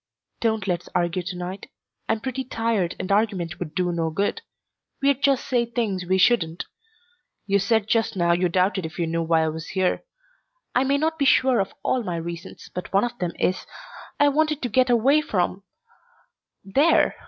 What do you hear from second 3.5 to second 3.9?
would